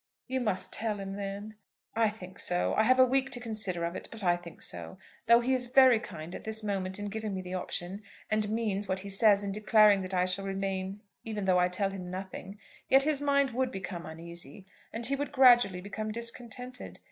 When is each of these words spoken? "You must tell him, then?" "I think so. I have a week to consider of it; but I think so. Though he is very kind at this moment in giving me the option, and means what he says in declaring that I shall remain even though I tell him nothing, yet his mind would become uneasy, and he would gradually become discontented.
"You 0.27 0.39
must 0.41 0.73
tell 0.73 0.99
him, 0.99 1.15
then?" 1.15 1.57
"I 1.95 2.09
think 2.09 2.39
so. 2.39 2.73
I 2.75 2.81
have 2.85 2.97
a 2.99 3.05
week 3.05 3.29
to 3.33 3.39
consider 3.39 3.85
of 3.85 3.95
it; 3.95 4.07
but 4.11 4.23
I 4.23 4.35
think 4.35 4.63
so. 4.63 4.97
Though 5.27 5.41
he 5.41 5.53
is 5.53 5.67
very 5.67 5.99
kind 5.99 6.33
at 6.33 6.43
this 6.43 6.63
moment 6.63 6.97
in 6.97 7.05
giving 7.05 7.35
me 7.35 7.43
the 7.43 7.53
option, 7.53 8.01
and 8.27 8.49
means 8.49 8.87
what 8.87 9.01
he 9.01 9.09
says 9.09 9.43
in 9.43 9.51
declaring 9.51 10.01
that 10.01 10.15
I 10.15 10.25
shall 10.25 10.45
remain 10.45 11.01
even 11.23 11.45
though 11.45 11.59
I 11.59 11.67
tell 11.67 11.91
him 11.91 12.09
nothing, 12.09 12.57
yet 12.89 13.03
his 13.03 13.21
mind 13.21 13.51
would 13.51 13.69
become 13.71 14.07
uneasy, 14.07 14.65
and 14.91 15.05
he 15.05 15.15
would 15.15 15.31
gradually 15.31 15.81
become 15.81 16.11
discontented. 16.11 16.97